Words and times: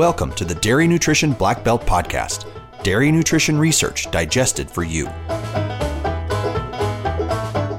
Welcome 0.00 0.32
to 0.36 0.46
the 0.46 0.54
Dairy 0.54 0.88
Nutrition 0.88 1.32
Black 1.34 1.62
Belt 1.62 1.82
Podcast. 1.82 2.50
Dairy 2.82 3.12
nutrition 3.12 3.58
research 3.58 4.10
digested 4.10 4.70
for 4.70 4.82
you. 4.82 5.04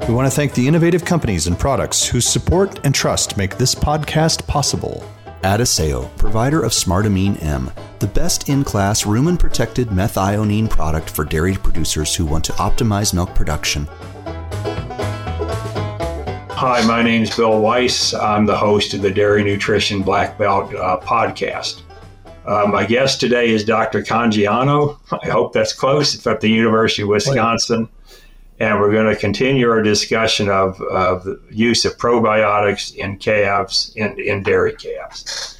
We 0.07 0.13
want 0.13 0.27
to 0.27 0.35
thank 0.35 0.53
the 0.53 0.67
innovative 0.67 1.03
companies 1.03 1.47
and 1.47 1.57
products 1.57 2.05
whose 2.05 2.27
support 2.27 2.79
and 2.85 2.93
trust 2.93 3.37
make 3.37 3.57
this 3.57 3.73
podcast 3.73 4.45
possible. 4.45 5.03
Adisseo, 5.41 6.15
provider 6.17 6.61
of 6.61 6.73
Smartamine 6.73 7.41
M, 7.41 7.71
the 7.97 8.05
best 8.05 8.49
in 8.49 8.63
class 8.63 9.01
rumen 9.01 9.39
protected 9.39 9.87
methionine 9.87 10.69
product 10.69 11.09
for 11.09 11.25
dairy 11.25 11.55
producers 11.55 12.15
who 12.15 12.27
want 12.27 12.45
to 12.45 12.53
optimize 12.53 13.15
milk 13.15 13.33
production. 13.33 13.87
Hi, 16.51 16.85
my 16.85 17.01
name 17.01 17.23
is 17.23 17.35
Bill 17.35 17.59
Weiss. 17.59 18.13
I'm 18.13 18.45
the 18.45 18.55
host 18.55 18.93
of 18.93 19.01
the 19.01 19.09
Dairy 19.09 19.43
Nutrition 19.43 20.03
Black 20.03 20.37
Belt 20.37 20.71
uh, 20.75 20.99
podcast. 20.99 21.81
Uh, 22.45 22.65
my 22.67 22.85
guest 22.85 23.19
today 23.19 23.49
is 23.49 23.63
Dr. 23.63 24.01
Cangiano. 24.01 24.97
I 25.23 25.29
hope 25.29 25.53
that's 25.53 25.73
close. 25.73 26.15
It's 26.15 26.25
at 26.25 26.41
the 26.41 26.49
University 26.49 27.03
of 27.03 27.09
Wisconsin. 27.09 27.87
And 28.59 28.79
we're 28.79 28.91
going 28.91 29.13
to 29.13 29.19
continue 29.19 29.69
our 29.69 29.81
discussion 29.81 30.49
of, 30.49 30.79
of 30.81 31.23
the 31.23 31.39
use 31.49 31.85
of 31.85 31.97
probiotics 31.97 32.95
in 32.95 33.17
calves, 33.17 33.93
in, 33.95 34.19
in 34.19 34.43
dairy 34.43 34.73
calves. 34.73 35.57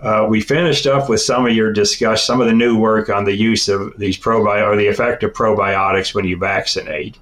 Uh, 0.00 0.26
we 0.28 0.40
finished 0.40 0.86
up 0.86 1.08
with 1.08 1.20
some 1.20 1.46
of 1.46 1.52
your 1.52 1.72
discussion, 1.72 2.24
some 2.24 2.40
of 2.40 2.46
the 2.46 2.52
new 2.52 2.76
work 2.76 3.08
on 3.08 3.24
the 3.24 3.36
use 3.36 3.68
of 3.68 3.96
these 3.98 4.18
probiotics 4.18 4.66
or 4.66 4.76
the 4.76 4.88
effect 4.88 5.22
of 5.22 5.32
probiotics 5.32 6.14
when 6.14 6.24
you 6.24 6.36
vaccinate. 6.36 7.16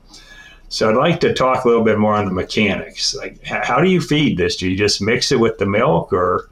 So 0.68 0.88
I'd 0.88 0.96
like 0.96 1.20
to 1.20 1.34
talk 1.34 1.64
a 1.64 1.68
little 1.68 1.84
bit 1.84 1.98
more 1.98 2.14
on 2.14 2.24
the 2.24 2.32
mechanics. 2.32 3.14
Like, 3.14 3.44
how 3.44 3.80
do 3.80 3.90
you 3.90 4.00
feed 4.00 4.38
this? 4.38 4.56
Do 4.56 4.68
you 4.68 4.76
just 4.76 5.02
mix 5.02 5.30
it 5.30 5.40
with 5.40 5.58
the 5.58 5.66
milk, 5.66 6.12
or 6.12 6.48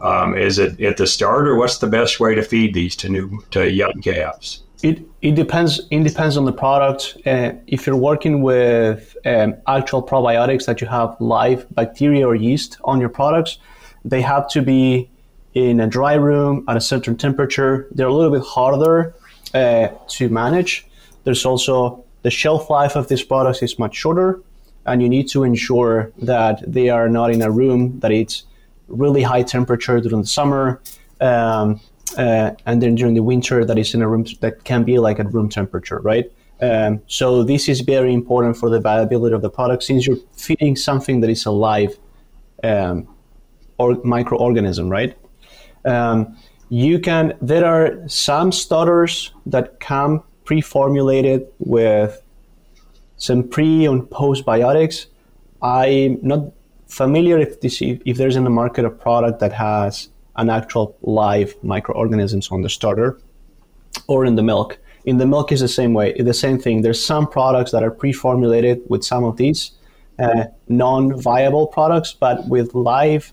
um, 0.00 0.36
is 0.36 0.58
it 0.58 0.80
at 0.80 0.96
the 0.96 1.06
start, 1.06 1.48
or 1.48 1.56
what's 1.56 1.78
the 1.78 1.86
best 1.86 2.20
way 2.20 2.34
to 2.34 2.42
feed 2.42 2.74
these 2.74 2.96
to 2.96 3.08
new 3.08 3.42
to 3.50 3.70
young 3.70 4.00
calves? 4.02 4.62
It, 4.82 5.02
it 5.22 5.34
depends. 5.34 5.80
It 5.90 6.04
depends 6.04 6.36
on 6.36 6.44
the 6.44 6.52
product. 6.52 7.16
Uh, 7.26 7.52
if 7.66 7.86
you're 7.86 7.96
working 7.96 8.42
with 8.42 9.16
um, 9.26 9.56
actual 9.66 10.02
probiotics 10.02 10.66
that 10.66 10.80
you 10.80 10.86
have 10.86 11.16
live 11.20 11.66
bacteria 11.74 12.26
or 12.28 12.36
yeast 12.36 12.78
on 12.84 13.00
your 13.00 13.08
products, 13.08 13.58
they 14.04 14.20
have 14.20 14.48
to 14.50 14.62
be 14.62 15.10
in 15.54 15.80
a 15.80 15.86
dry 15.86 16.14
room 16.14 16.64
at 16.68 16.76
a 16.76 16.80
certain 16.80 17.16
temperature. 17.16 17.88
They're 17.90 18.06
a 18.06 18.12
little 18.12 18.30
bit 18.30 18.42
harder 18.42 19.14
uh, 19.52 19.88
to 20.10 20.28
manage. 20.28 20.86
There's 21.24 21.44
also 21.44 22.04
the 22.22 22.30
shelf 22.30 22.70
life 22.70 22.94
of 22.94 23.08
these 23.08 23.24
products 23.24 23.62
is 23.62 23.78
much 23.78 23.96
shorter, 23.96 24.40
and 24.86 25.02
you 25.02 25.08
need 25.08 25.28
to 25.30 25.42
ensure 25.42 26.12
that 26.18 26.62
they 26.66 26.88
are 26.88 27.08
not 27.08 27.32
in 27.32 27.42
a 27.42 27.50
room 27.50 27.98
that 28.00 28.12
it's 28.12 28.44
really 28.88 29.22
high 29.22 29.42
temperature 29.42 30.00
during 30.00 30.22
the 30.22 30.26
summer, 30.26 30.80
um, 31.20 31.80
uh, 32.16 32.52
and 32.66 32.82
then 32.82 32.94
during 32.94 33.14
the 33.14 33.22
winter 33.22 33.64
that 33.64 33.78
is 33.78 33.94
in 33.94 34.02
a 34.02 34.08
room 34.08 34.24
that 34.40 34.64
can 34.64 34.84
be 34.84 34.98
like 34.98 35.20
at 35.20 35.32
room 35.32 35.48
temperature, 35.48 36.00
right? 36.00 36.32
Um, 36.60 37.02
so 37.06 37.44
this 37.44 37.68
is 37.68 37.80
very 37.80 38.12
important 38.12 38.56
for 38.56 38.68
the 38.68 38.80
viability 38.80 39.34
of 39.34 39.42
the 39.42 39.50
product 39.50 39.84
since 39.84 40.06
you're 40.06 40.16
feeding 40.36 40.74
something 40.74 41.20
that 41.20 41.30
is 41.30 41.46
alive 41.46 41.96
um, 42.64 43.06
or 43.78 43.94
microorganism, 43.96 44.90
right? 44.90 45.16
Um, 45.84 46.36
you 46.68 46.98
can. 46.98 47.34
There 47.40 47.64
are 47.64 48.08
some 48.08 48.52
starters 48.52 49.32
that 49.46 49.80
come 49.80 50.22
pre-formulated 50.44 51.46
with 51.58 52.20
some 53.16 53.48
pre 53.48 53.86
and 53.86 54.10
post 54.10 54.44
biotics. 54.44 55.06
I'm 55.62 56.18
not 56.22 56.52
familiar 56.88 57.38
if 57.38 57.60
this, 57.60 57.80
if 57.80 58.16
there's 58.16 58.36
in 58.36 58.44
the 58.44 58.50
market 58.50 58.84
a 58.84 58.90
product 58.90 59.40
that 59.40 59.52
has 59.52 60.08
an 60.36 60.50
actual 60.50 60.96
live 61.02 61.54
microorganisms 61.62 62.50
on 62.50 62.62
the 62.62 62.68
starter 62.68 63.18
or 64.06 64.24
in 64.24 64.36
the 64.36 64.42
milk. 64.42 64.78
In 65.04 65.18
the 65.18 65.26
milk 65.26 65.52
is 65.52 65.60
the 65.60 65.68
same 65.68 65.94
way, 65.94 66.12
the 66.12 66.34
same 66.34 66.58
thing. 66.58 66.82
There's 66.82 67.04
some 67.04 67.26
products 67.26 67.70
that 67.72 67.82
are 67.82 67.90
pre-formulated 67.90 68.82
with 68.88 69.04
some 69.04 69.24
of 69.24 69.36
these 69.36 69.72
uh, 70.18 70.44
non-viable 70.68 71.68
products, 71.68 72.12
but 72.12 72.46
with 72.48 72.74
live 72.74 73.32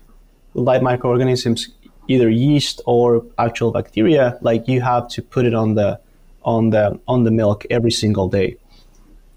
live 0.54 0.82
microorganisms, 0.82 1.68
either 2.08 2.30
yeast 2.30 2.80
or 2.86 3.24
actual 3.38 3.72
bacteria, 3.72 4.38
like 4.40 4.66
you 4.68 4.80
have 4.80 5.08
to 5.08 5.22
put 5.22 5.44
it 5.44 5.54
on 5.54 5.74
the 5.74 6.00
on 6.42 6.70
the 6.70 6.98
on 7.06 7.24
the 7.24 7.30
milk 7.30 7.66
every 7.70 7.90
single 7.90 8.28
day. 8.28 8.56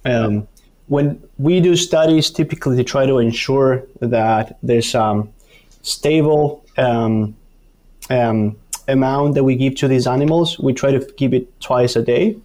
Um, 0.05 0.47
when 0.89 1.21
we 1.37 1.61
do 1.61 1.75
studies, 1.75 2.29
typically 2.31 2.75
to 2.77 2.83
try 2.83 3.05
to 3.05 3.19
ensure 3.19 3.83
that 4.01 4.57
there's 4.61 4.93
um, 4.95 5.31
stable 5.83 6.65
um, 6.77 7.35
um, 8.09 8.57
amount 8.87 9.35
that 9.35 9.43
we 9.43 9.55
give 9.55 9.75
to 9.75 9.87
these 9.87 10.07
animals, 10.07 10.59
we 10.59 10.73
try 10.73 10.91
to 10.91 10.99
give 11.15 11.33
it 11.33 11.61
twice 11.61 11.95
a 11.95 12.01
day. 12.01 12.37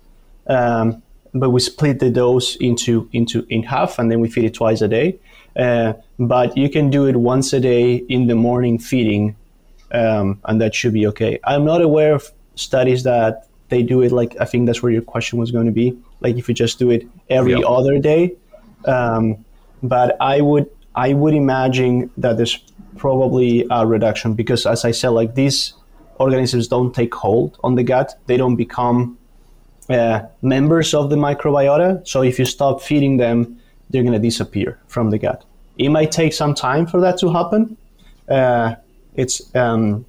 Um, 0.46 1.02
but 1.32 1.50
we 1.50 1.58
split 1.58 1.98
the 1.98 2.10
dose 2.10 2.54
into 2.56 3.08
into 3.12 3.44
in 3.48 3.64
half, 3.64 3.98
and 3.98 4.10
then 4.10 4.20
we 4.20 4.28
feed 4.28 4.44
it 4.44 4.54
twice 4.54 4.82
a 4.82 4.88
day. 4.88 5.18
Uh, 5.56 5.94
but 6.18 6.56
you 6.56 6.68
can 6.68 6.90
do 6.90 7.06
it 7.06 7.16
once 7.16 7.52
a 7.52 7.60
day 7.60 7.96
in 7.96 8.26
the 8.28 8.34
morning 8.34 8.78
feeding, 8.78 9.34
um, 9.90 10.38
and 10.44 10.60
that 10.60 10.74
should 10.74 10.92
be 10.92 11.06
okay. 11.08 11.40
I'm 11.44 11.64
not 11.64 11.80
aware 11.80 12.14
of 12.14 12.30
studies 12.54 13.02
that 13.02 13.48
they 13.68 13.82
do 13.82 14.02
it 14.02 14.12
like 14.12 14.36
I 14.38 14.44
think 14.44 14.66
that's 14.66 14.82
where 14.82 14.92
your 14.92 15.02
question 15.02 15.38
was 15.38 15.50
going 15.50 15.66
to 15.66 15.72
be. 15.72 15.98
Like 16.24 16.36
if 16.36 16.48
you 16.48 16.54
just 16.54 16.78
do 16.78 16.90
it 16.90 17.06
every 17.28 17.52
yep. 17.52 17.64
other 17.66 17.98
day, 17.98 18.34
um, 18.86 19.44
but 19.82 20.16
I 20.20 20.40
would 20.40 20.68
I 20.94 21.12
would 21.12 21.34
imagine 21.34 22.10
that 22.16 22.36
there's 22.36 22.58
probably 22.96 23.66
a 23.70 23.86
reduction 23.86 24.34
because 24.34 24.66
as 24.66 24.84
I 24.84 24.92
said, 24.92 25.10
like 25.10 25.34
these 25.34 25.74
organisms 26.18 26.68
don't 26.68 26.94
take 26.94 27.14
hold 27.14 27.58
on 27.62 27.74
the 27.74 27.82
gut. 27.82 28.14
They 28.26 28.36
don't 28.36 28.56
become 28.56 29.18
uh, 29.90 30.22
members 30.42 30.94
of 30.94 31.10
the 31.10 31.16
microbiota. 31.16 32.06
So 32.06 32.22
if 32.22 32.38
you 32.38 32.46
stop 32.46 32.80
feeding 32.80 33.18
them, 33.18 33.60
they're 33.90 34.02
going 34.02 34.14
to 34.14 34.18
disappear 34.18 34.78
from 34.86 35.10
the 35.10 35.18
gut. 35.18 35.44
It 35.76 35.90
might 35.90 36.12
take 36.12 36.32
some 36.32 36.54
time 36.54 36.86
for 36.86 37.00
that 37.00 37.18
to 37.18 37.30
happen. 37.30 37.76
Uh, 38.28 38.76
it's 39.14 39.54
um, 39.54 40.06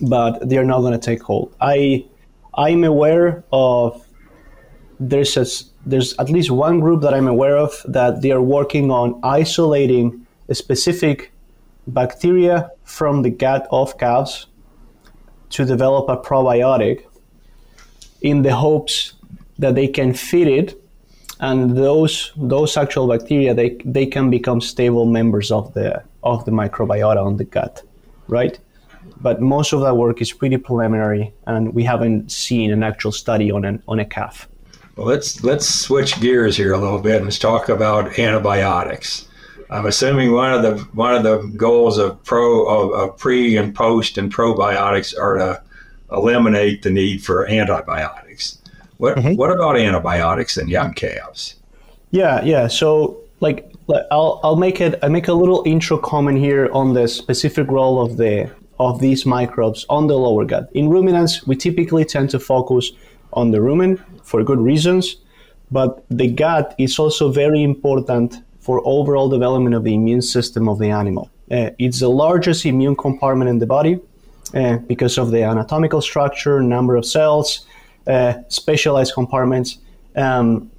but 0.00 0.48
they're 0.48 0.64
not 0.64 0.80
going 0.80 0.92
to 0.92 0.98
take 0.98 1.22
hold. 1.22 1.54
I 1.60 2.06
I'm 2.54 2.84
aware 2.84 3.44
of 3.52 4.06
there's 5.08 5.36
a, 5.36 5.46
there's 5.86 6.14
at 6.18 6.30
least 6.30 6.50
one 6.50 6.80
group 6.80 7.02
that 7.02 7.14
I'm 7.14 7.28
aware 7.28 7.56
of 7.56 7.74
that 7.86 8.22
they 8.22 8.30
are 8.32 8.42
working 8.42 8.90
on 8.90 9.18
isolating 9.22 10.26
a 10.48 10.54
specific 10.54 11.32
bacteria 11.86 12.70
from 12.84 13.22
the 13.22 13.30
gut 13.30 13.66
of 13.70 13.98
calves 13.98 14.46
to 15.50 15.64
develop 15.64 16.08
a 16.08 16.16
probiotic 16.16 17.04
in 18.20 18.42
the 18.42 18.54
hopes 18.54 19.14
that 19.58 19.74
they 19.74 19.88
can 19.88 20.14
feed 20.14 20.46
it 20.46 20.80
and 21.40 21.76
those 21.76 22.32
those 22.36 22.76
actual 22.76 23.08
bacteria 23.08 23.52
they, 23.52 23.76
they 23.84 24.06
can 24.06 24.30
become 24.30 24.60
stable 24.60 25.06
members 25.06 25.50
of 25.50 25.74
the 25.74 26.02
of 26.22 26.44
the 26.44 26.52
microbiota 26.52 27.24
on 27.24 27.36
the 27.36 27.44
gut 27.44 27.82
right 28.28 28.60
but 29.20 29.40
most 29.40 29.72
of 29.72 29.80
that 29.82 29.96
work 29.96 30.20
is 30.20 30.32
pretty 30.32 30.56
preliminary, 30.56 31.32
and 31.46 31.74
we 31.74 31.84
haven't 31.84 32.30
seen 32.30 32.72
an 32.72 32.82
actual 32.82 33.12
study 33.12 33.50
on 33.50 33.64
an, 33.64 33.82
on 33.86 33.98
a 33.98 34.04
calf. 34.04 34.48
Well, 34.96 35.06
let's 35.06 35.42
let's 35.42 35.66
switch 35.66 36.20
gears 36.20 36.56
here 36.56 36.74
a 36.74 36.78
little 36.78 36.98
bit 36.98 37.16
and 37.16 37.24
let's 37.24 37.38
talk 37.38 37.68
about 37.68 38.18
antibiotics. 38.18 39.26
I'm 39.70 39.86
assuming 39.86 40.32
one 40.32 40.52
of 40.52 40.62
the 40.62 40.84
one 40.92 41.14
of 41.14 41.22
the 41.22 41.38
goals 41.56 41.96
of 41.96 42.22
pro 42.24 42.66
of, 42.66 42.92
of 42.92 43.18
pre 43.18 43.56
and 43.56 43.74
post 43.74 44.18
and 44.18 44.32
probiotics 44.32 45.18
are 45.18 45.38
to 45.38 45.62
eliminate 46.12 46.82
the 46.82 46.90
need 46.90 47.24
for 47.24 47.48
antibiotics. 47.48 48.58
What 48.98 49.16
mm-hmm. 49.16 49.34
what 49.36 49.50
about 49.50 49.78
antibiotics 49.78 50.58
in 50.58 50.68
young 50.68 50.92
calves? 50.92 51.56
Yeah, 52.10 52.44
yeah. 52.44 52.66
So 52.66 53.22
like 53.40 53.72
I'll 54.10 54.40
I'll 54.44 54.56
make 54.56 54.80
it 54.82 54.98
I 55.02 55.08
make 55.08 55.28
a 55.28 55.32
little 55.32 55.62
intro 55.64 55.96
comment 55.96 56.38
here 56.38 56.68
on 56.74 56.92
the 56.92 57.08
specific 57.08 57.68
role 57.68 57.98
of 58.00 58.18
the 58.18 58.50
of 58.78 59.00
these 59.00 59.24
microbes 59.24 59.86
on 59.88 60.06
the 60.06 60.18
lower 60.18 60.44
gut. 60.44 60.68
In 60.74 60.90
ruminants, 60.90 61.46
we 61.46 61.56
typically 61.56 62.04
tend 62.04 62.28
to 62.30 62.38
focus 62.38 62.92
on 63.32 63.50
the 63.50 63.58
rumen 63.58 64.00
for 64.22 64.42
good 64.42 64.60
reasons, 64.60 65.16
but 65.70 66.04
the 66.10 66.28
gut 66.28 66.74
is 66.78 66.98
also 66.98 67.30
very 67.30 67.62
important 67.62 68.36
for 68.60 68.80
overall 68.84 69.28
development 69.28 69.74
of 69.74 69.84
the 69.84 69.94
immune 69.94 70.22
system 70.22 70.68
of 70.68 70.78
the 70.78 70.90
animal. 70.90 71.30
Uh, 71.50 71.70
it's 71.78 72.00
the 72.00 72.08
largest 72.08 72.64
immune 72.64 72.96
compartment 72.96 73.50
in 73.50 73.58
the 73.58 73.66
body 73.66 73.98
uh, 74.54 74.76
because 74.76 75.18
of 75.18 75.30
the 75.30 75.42
anatomical 75.42 76.00
structure, 76.00 76.62
number 76.62 76.96
of 76.96 77.04
cells, 77.04 77.66
uh, 78.06 78.34
specialized 78.48 79.14
compartments. 79.14 79.78
Um, 80.14 80.70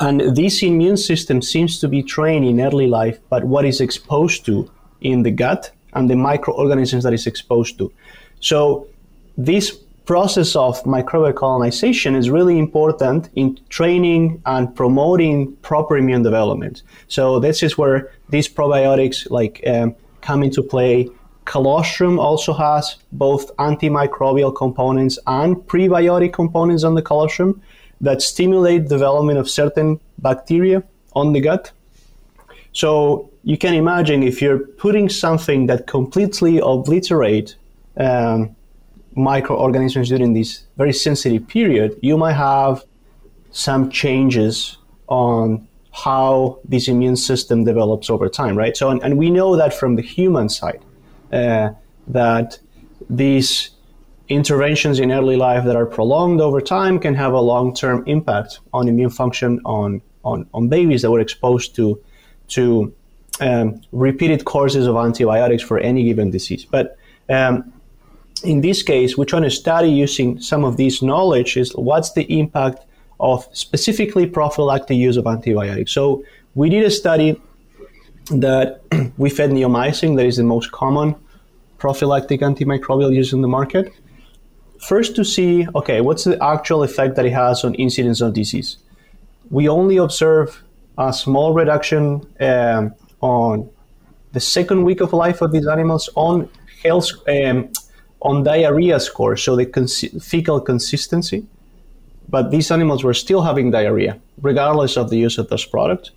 and 0.00 0.36
this 0.36 0.62
immune 0.62 0.96
system 0.96 1.42
seems 1.42 1.78
to 1.80 1.88
be 1.88 2.02
trained 2.02 2.44
in 2.44 2.60
early 2.60 2.86
life, 2.86 3.18
but 3.28 3.44
what 3.44 3.64
is 3.64 3.80
exposed 3.80 4.44
to 4.46 4.70
in 5.00 5.22
the 5.22 5.30
gut 5.30 5.70
and 5.92 6.10
the 6.10 6.16
microorganisms 6.16 7.04
that 7.04 7.12
is 7.12 7.26
exposed 7.26 7.78
to. 7.78 7.92
So 8.40 8.86
this 9.36 9.78
process 10.04 10.54
of 10.54 10.82
microbial 10.84 11.34
colonization 11.34 12.14
is 12.14 12.30
really 12.30 12.58
important 12.58 13.30
in 13.34 13.58
training 13.68 14.42
and 14.46 14.74
promoting 14.74 15.56
proper 15.62 15.96
immune 15.96 16.22
development. 16.22 16.82
So 17.08 17.40
this 17.40 17.62
is 17.62 17.78
where 17.78 18.10
these 18.28 18.48
probiotics 18.48 19.30
like 19.30 19.62
um, 19.66 19.94
come 20.20 20.42
into 20.42 20.62
play 20.62 21.08
colostrum 21.44 22.18
also 22.18 22.52
has 22.52 22.96
both 23.12 23.54
antimicrobial 23.56 24.54
components 24.54 25.18
and 25.26 25.56
prebiotic 25.56 26.32
components 26.32 26.84
on 26.84 26.94
the 26.94 27.02
colostrum 27.02 27.60
that 28.00 28.22
stimulate 28.22 28.88
development 28.88 29.38
of 29.38 29.48
certain 29.48 30.00
bacteria 30.18 30.82
on 31.14 31.32
the 31.32 31.40
gut. 31.40 31.70
So 32.72 33.30
you 33.44 33.56
can 33.56 33.74
imagine 33.74 34.22
if 34.22 34.42
you're 34.42 34.58
putting 34.58 35.08
something 35.08 35.66
that 35.66 35.86
completely 35.86 36.58
obliterate 36.58 37.56
um, 37.96 38.56
microorganisms 39.16 40.08
during 40.08 40.34
this 40.34 40.64
very 40.76 40.92
sensitive 40.92 41.46
period, 41.48 41.98
you 42.02 42.16
might 42.16 42.34
have 42.34 42.84
some 43.50 43.90
changes 43.90 44.78
on 45.08 45.66
how 45.92 46.58
this 46.64 46.88
immune 46.88 47.16
system 47.16 47.64
develops 47.64 48.10
over 48.10 48.28
time, 48.28 48.56
right? 48.56 48.76
So, 48.76 48.90
and, 48.90 49.02
and 49.02 49.16
we 49.16 49.30
know 49.30 49.56
that 49.56 49.72
from 49.72 49.94
the 49.94 50.02
human 50.02 50.48
side, 50.48 50.80
uh, 51.32 51.70
that 52.08 52.58
these 53.08 53.70
interventions 54.28 54.98
in 54.98 55.12
early 55.12 55.36
life 55.36 55.64
that 55.64 55.76
are 55.76 55.86
prolonged 55.86 56.40
over 56.40 56.60
time 56.60 56.98
can 56.98 57.14
have 57.14 57.32
a 57.32 57.40
long-term 57.40 58.02
impact 58.06 58.60
on 58.72 58.88
immune 58.88 59.10
function 59.10 59.60
on, 59.64 60.00
on, 60.24 60.48
on 60.54 60.68
babies 60.68 61.02
that 61.02 61.10
were 61.10 61.20
exposed 61.20 61.76
to, 61.76 62.00
to 62.48 62.92
um, 63.40 63.80
repeated 63.92 64.44
courses 64.44 64.86
of 64.86 64.96
antibiotics 64.96 65.62
for 65.62 65.78
any 65.78 66.04
given 66.04 66.30
disease. 66.30 66.64
But 66.64 66.96
um, 67.28 67.72
in 68.44 68.60
this 68.60 68.82
case, 68.82 69.16
we're 69.16 69.24
trying 69.24 69.42
to 69.42 69.50
study 69.50 69.90
using 69.90 70.40
some 70.40 70.64
of 70.64 70.76
this 70.76 71.02
knowledge 71.02 71.56
is 71.56 71.72
what's 71.72 72.12
the 72.12 72.24
impact 72.38 72.84
of 73.20 73.48
specifically 73.52 74.26
prophylactic 74.26 74.96
use 74.96 75.16
of 75.16 75.26
antibiotics. 75.26 75.92
So 75.92 76.24
we 76.54 76.68
did 76.68 76.84
a 76.84 76.90
study 76.90 77.40
that 78.30 78.82
we 79.18 79.30
fed 79.30 79.50
neomycin, 79.50 80.16
that 80.16 80.26
is 80.26 80.36
the 80.36 80.44
most 80.44 80.72
common 80.72 81.16
prophylactic 81.78 82.40
antimicrobial 82.40 83.14
use 83.14 83.32
in 83.32 83.42
the 83.42 83.48
market. 83.48 83.92
First, 84.80 85.16
to 85.16 85.24
see, 85.24 85.66
okay, 85.74 86.00
what's 86.00 86.24
the 86.24 86.42
actual 86.42 86.82
effect 86.82 87.16
that 87.16 87.26
it 87.26 87.32
has 87.32 87.64
on 87.64 87.74
incidence 87.74 88.20
of 88.20 88.34
disease? 88.34 88.78
We 89.50 89.68
only 89.68 89.96
observe 89.96 90.62
a 90.98 91.12
small 91.12 91.54
reduction 91.54 92.26
um, 92.40 92.94
on 93.20 93.70
the 94.32 94.40
second 94.40 94.84
week 94.84 95.00
of 95.00 95.12
life 95.12 95.42
of 95.42 95.52
these 95.52 95.66
animals 95.66 96.08
on 96.14 96.48
health, 96.82 97.10
um, 97.28 97.70
on 98.24 98.42
diarrhea 98.42 98.98
score, 98.98 99.36
so 99.36 99.54
the 99.54 99.66
cons- 99.66 100.24
fecal 100.24 100.60
consistency. 100.60 101.46
But 102.28 102.50
these 102.50 102.70
animals 102.70 103.04
were 103.04 103.14
still 103.14 103.42
having 103.42 103.70
diarrhea, 103.70 104.18
regardless 104.40 104.96
of 104.96 105.10
the 105.10 105.18
use 105.18 105.38
of 105.38 105.48
those 105.48 105.64
products. 105.64 106.10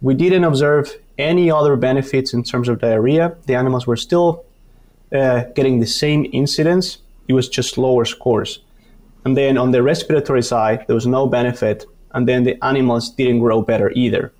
We 0.00 0.14
didn't 0.14 0.44
observe 0.44 0.94
any 1.18 1.50
other 1.50 1.76
benefits 1.76 2.32
in 2.32 2.42
terms 2.42 2.68
of 2.68 2.80
diarrhea. 2.80 3.36
The 3.46 3.54
animals 3.54 3.86
were 3.86 3.96
still 3.96 4.44
uh, 5.12 5.44
getting 5.54 5.80
the 5.80 5.86
same 5.86 6.26
incidence, 6.32 6.98
it 7.28 7.32
was 7.32 7.48
just 7.48 7.78
lower 7.78 8.04
scores. 8.04 8.60
And 9.24 9.36
then 9.36 9.58
on 9.58 9.72
the 9.72 9.82
respiratory 9.82 10.42
side, 10.42 10.84
there 10.86 10.94
was 10.94 11.06
no 11.06 11.26
benefit, 11.26 11.84
and 12.12 12.28
then 12.28 12.44
the 12.44 12.62
animals 12.64 13.10
didn't 13.10 13.40
grow 13.40 13.62
better 13.62 13.90
either. 13.96 14.32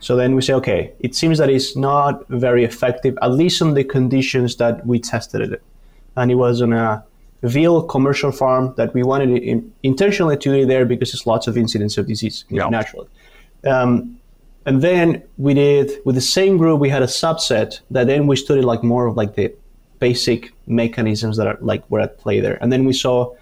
So 0.00 0.16
then 0.16 0.34
we 0.34 0.42
say, 0.42 0.54
okay, 0.54 0.92
it 1.00 1.14
seems 1.14 1.38
that 1.38 1.50
it's 1.50 1.76
not 1.76 2.26
very 2.28 2.64
effective, 2.64 3.16
at 3.22 3.32
least 3.32 3.62
on 3.62 3.74
the 3.74 3.84
conditions 3.84 4.56
that 4.56 4.86
we 4.86 4.98
tested 4.98 5.52
it. 5.52 5.62
And 6.16 6.30
it 6.30 6.34
was 6.34 6.60
on 6.62 6.72
a 6.72 7.04
veal 7.42 7.82
commercial 7.82 8.32
farm 8.32 8.74
that 8.76 8.92
we 8.94 9.02
wanted 9.02 9.30
in, 9.42 9.72
intentionally 9.82 10.36
to 10.36 10.52
do 10.52 10.66
there 10.66 10.84
because 10.84 11.12
there's 11.12 11.26
lots 11.26 11.46
of 11.46 11.56
incidents 11.56 11.96
of 11.96 12.06
disease 12.06 12.44
yeah. 12.50 12.68
naturally. 12.68 13.08
Um, 13.64 14.18
and 14.66 14.82
then 14.82 15.22
we 15.38 15.54
did 15.54 15.90
with 16.04 16.14
the 16.14 16.20
same 16.20 16.58
group, 16.58 16.80
we 16.80 16.90
had 16.90 17.02
a 17.02 17.06
subset 17.06 17.80
that 17.90 18.06
then 18.06 18.26
we 18.26 18.36
studied 18.36 18.64
like 18.64 18.82
more 18.82 19.06
of 19.06 19.16
like 19.16 19.34
the 19.34 19.54
basic 20.00 20.52
mechanisms 20.66 21.36
that 21.36 21.46
are 21.46 21.58
like 21.60 21.88
were 21.90 22.00
at 22.00 22.18
play 22.18 22.40
there. 22.40 22.58
And 22.60 22.72
then 22.72 22.84
we 22.84 22.92
saw 22.92 23.34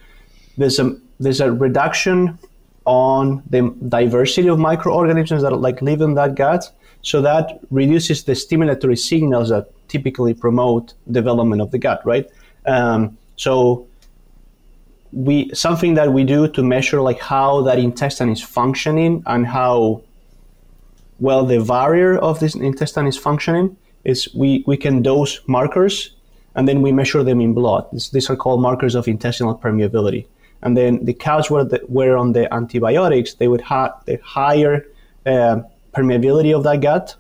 there's 0.57 0.79
a 0.79 0.97
there's 1.19 1.41
a 1.41 1.51
reduction 1.51 2.39
on 2.85 3.43
the 3.51 3.75
diversity 3.89 4.49
of 4.49 4.59
microorganisms 4.59 5.43
that 5.43 5.51
like 5.57 5.83
live 5.83 6.01
in 6.01 6.15
that 6.15 6.35
gut. 6.37 6.71
So 7.03 7.21
that 7.23 7.61
reduces 7.71 8.25
the 8.25 8.33
stimulatory 8.33 8.99
signals 8.99 9.51
that 9.51 9.71
typically 9.89 10.35
promote 10.35 10.95
development 11.11 11.63
of 11.63 11.71
the 11.71 11.79
gut, 11.79 12.01
right? 12.05 12.29
Um, 12.69 13.17
so 13.37 13.87
we 15.13 15.51
something 15.55 15.95
that 15.95 16.13
we 16.13 16.25
do 16.25 16.49
to 16.49 16.63
measure 16.63 17.01
like 17.01 17.19
how 17.19 17.63
that 17.63 17.79
intestine 17.79 18.29
is 18.29 18.43
functioning 18.43 19.23
and 19.27 19.47
how 19.47 20.03
well 21.19 21.45
the 21.45 21.59
barrier 21.65 22.19
of 22.19 22.41
this 22.41 22.55
intestine 22.55 23.07
is 23.07 23.17
functioning 23.17 23.77
is 24.05 24.33
we, 24.35 24.65
we 24.67 24.77
can 24.77 25.03
dose 25.03 25.41
markers 25.47 26.15
and 26.55 26.67
then 26.69 26.83
we 26.83 26.93
measure 26.93 27.23
them 27.23 27.41
in 27.41 27.55
blood. 27.55 27.87
This, 27.93 28.11
these 28.11 28.31
are 28.31 28.37
called 28.37 28.61
markers 28.61 28.95
of 28.95 29.09
intestinal 29.09 29.57
permeability. 29.57 30.27
And 30.63 30.77
then 30.77 31.05
the 31.05 31.15
cows 31.15 31.51
were, 31.51 31.65
the, 31.65 31.81
were 31.89 32.17
on 32.17 32.33
the 32.33 32.53
antibiotics, 32.53 33.35
they 33.35 33.49
would 33.49 33.61
have 33.63 33.93
the 34.07 34.19
higher 34.25 34.85
uh, 35.25 35.61
permeability 35.95 36.57
of 36.57 36.65
that 36.65 36.81
gut. 36.81 37.15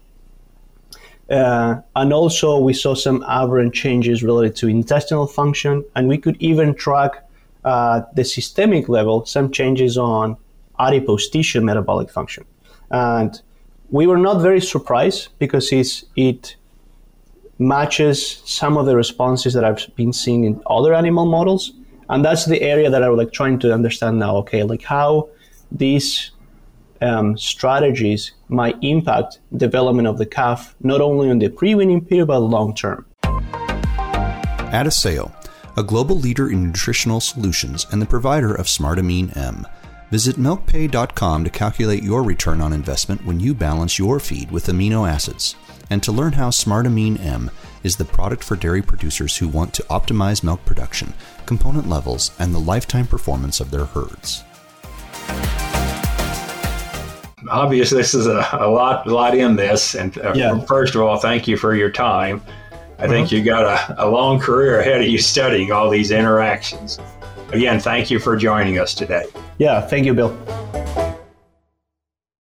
Uh, 1.30 1.80
and 1.94 2.12
also, 2.12 2.58
we 2.58 2.72
saw 2.72 2.94
some 2.94 3.22
aberrant 3.28 3.74
changes 3.74 4.22
related 4.22 4.56
to 4.56 4.68
intestinal 4.68 5.26
function, 5.26 5.84
and 5.94 6.08
we 6.08 6.16
could 6.16 6.36
even 6.40 6.74
track 6.74 7.28
uh, 7.64 8.02
the 8.14 8.24
systemic 8.24 8.88
level 8.88 9.26
some 9.26 9.50
changes 9.50 9.98
on 9.98 10.36
adipose 10.78 11.28
tissue 11.28 11.60
metabolic 11.60 12.10
function. 12.10 12.44
And 12.90 13.40
we 13.90 14.06
were 14.06 14.18
not 14.18 14.40
very 14.40 14.60
surprised 14.60 15.28
because 15.38 15.72
it 16.16 16.56
matches 17.58 18.42
some 18.44 18.76
of 18.76 18.86
the 18.86 18.96
responses 18.96 19.52
that 19.54 19.64
I've 19.64 19.84
been 19.96 20.12
seeing 20.12 20.44
in 20.44 20.62
other 20.66 20.94
animal 20.94 21.26
models. 21.26 21.72
And 22.08 22.24
that's 22.24 22.46
the 22.46 22.62
area 22.62 22.88
that 22.88 23.02
I 23.02 23.08
was 23.08 23.18
like 23.18 23.32
trying 23.32 23.58
to 23.60 23.74
understand 23.74 24.18
now. 24.18 24.36
Okay, 24.36 24.62
like 24.62 24.82
how 24.82 25.28
these 25.70 26.30
um, 27.00 27.36
strategies 27.36 28.32
might 28.48 28.76
impact 28.82 29.40
development 29.56 30.08
of 30.08 30.18
the 30.18 30.26
calf, 30.26 30.74
not 30.80 31.00
only 31.00 31.30
on 31.30 31.38
the 31.38 31.48
pre-weaning 31.48 32.04
period 32.04 32.26
but 32.26 32.40
long 32.40 32.74
term. 32.74 33.06
Adisseo, 34.72 35.32
a 35.76 35.82
global 35.82 36.16
leader 36.16 36.50
in 36.50 36.66
nutritional 36.66 37.20
solutions 37.20 37.86
and 37.90 38.02
the 38.02 38.06
provider 38.06 38.54
of 38.54 38.66
Smartamine 38.66 39.36
M. 39.36 39.66
Visit 40.10 40.36
milkpay.com 40.36 41.44
to 41.44 41.50
calculate 41.50 42.02
your 42.02 42.22
return 42.22 42.60
on 42.60 42.72
investment 42.72 43.24
when 43.24 43.40
you 43.40 43.54
balance 43.54 43.98
your 43.98 44.18
feed 44.18 44.50
with 44.50 44.66
amino 44.66 45.08
acids 45.08 45.54
and 45.90 46.02
to 46.02 46.12
learn 46.12 46.32
how 46.32 46.50
Smartamine 46.50 47.20
M 47.20 47.50
is 47.82 47.96
the 47.96 48.04
product 48.04 48.44
for 48.44 48.56
dairy 48.56 48.82
producers 48.82 49.36
who 49.36 49.48
want 49.48 49.72
to 49.74 49.82
optimize 49.84 50.42
milk 50.42 50.64
production, 50.64 51.14
component 51.46 51.88
levels, 51.88 52.30
and 52.38 52.54
the 52.54 52.58
lifetime 52.58 53.06
performance 53.06 53.60
of 53.60 53.70
their 53.70 53.86
herds. 53.86 54.44
Obviously, 57.50 57.98
this 57.98 58.14
is 58.14 58.26
a, 58.26 58.46
a 58.52 58.68
lot, 58.70 59.06
lot 59.06 59.36
in 59.36 59.56
this. 59.56 59.94
And 59.94 60.16
uh, 60.18 60.32
yeah. 60.34 60.60
first 60.60 60.94
of 60.94 61.02
all, 61.02 61.18
thank 61.18 61.48
you 61.48 61.56
for 61.56 61.74
your 61.74 61.90
time. 61.90 62.42
I 62.98 63.06
think 63.06 63.30
you 63.30 63.44
got 63.44 63.64
a, 63.64 64.04
a 64.04 64.08
long 64.08 64.40
career 64.40 64.80
ahead 64.80 65.00
of 65.00 65.06
you 65.06 65.18
studying 65.18 65.70
all 65.70 65.88
these 65.88 66.10
interactions. 66.10 66.98
Again, 67.52 67.78
thank 67.78 68.10
you 68.10 68.18
for 68.18 68.36
joining 68.36 68.78
us 68.78 68.92
today. 68.92 69.26
Yeah, 69.58 69.80
thank 69.80 70.04
you, 70.04 70.14
Bill. 70.14 70.36